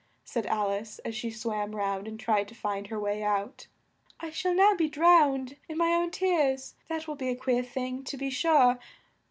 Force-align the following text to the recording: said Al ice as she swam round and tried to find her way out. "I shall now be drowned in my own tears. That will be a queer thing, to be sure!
said 0.25 0.47
Al 0.47 0.71
ice 0.71 0.97
as 1.05 1.13
she 1.15 1.29
swam 1.29 1.75
round 1.75 2.07
and 2.07 2.19
tried 2.19 2.47
to 2.47 2.55
find 2.55 2.87
her 2.87 2.99
way 2.99 3.21
out. 3.21 3.67
"I 4.19 4.31
shall 4.31 4.55
now 4.55 4.73
be 4.73 4.89
drowned 4.89 5.57
in 5.69 5.77
my 5.77 5.93
own 5.93 6.09
tears. 6.09 6.73
That 6.87 7.07
will 7.07 7.13
be 7.13 7.29
a 7.29 7.35
queer 7.35 7.61
thing, 7.61 8.03
to 8.05 8.17
be 8.17 8.31
sure! 8.31 8.79